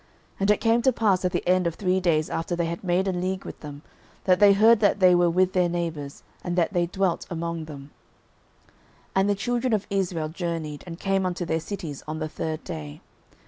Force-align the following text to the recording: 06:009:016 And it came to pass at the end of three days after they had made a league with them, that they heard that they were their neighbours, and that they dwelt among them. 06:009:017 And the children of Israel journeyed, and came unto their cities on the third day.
06:009:016 0.31 0.35
And 0.39 0.51
it 0.51 0.61
came 0.61 0.81
to 0.81 0.91
pass 0.93 1.25
at 1.25 1.31
the 1.31 1.47
end 1.47 1.67
of 1.67 1.75
three 1.75 1.99
days 1.99 2.31
after 2.31 2.55
they 2.55 2.65
had 2.65 2.83
made 2.83 3.07
a 3.07 3.11
league 3.13 3.45
with 3.45 3.59
them, 3.59 3.83
that 4.23 4.39
they 4.39 4.53
heard 4.53 4.79
that 4.79 4.99
they 4.99 5.13
were 5.13 5.29
their 5.45 5.69
neighbours, 5.69 6.23
and 6.43 6.55
that 6.55 6.73
they 6.73 6.87
dwelt 6.87 7.27
among 7.29 7.65
them. 7.65 7.91
06:009:017 9.09 9.11
And 9.17 9.29
the 9.29 9.35
children 9.35 9.73
of 9.73 9.85
Israel 9.91 10.29
journeyed, 10.29 10.83
and 10.87 10.99
came 10.99 11.23
unto 11.23 11.45
their 11.45 11.59
cities 11.59 12.01
on 12.07 12.17
the 12.17 12.27
third 12.27 12.63
day. 12.63 12.99